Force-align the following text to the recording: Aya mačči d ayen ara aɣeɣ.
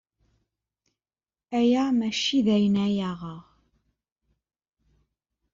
Aya 1.59 1.83
mačči 1.97 2.39
d 2.45 2.47
ayen 2.55 2.75
ara 2.85 3.05
aɣeɣ. 3.11 3.41